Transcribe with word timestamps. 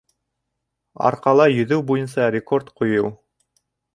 Арҡала 1.09 1.45
йөҙөү 1.57 1.85
буйынса 1.91 2.31
рекорд 2.39 2.75
ҡуйыу 2.81 3.15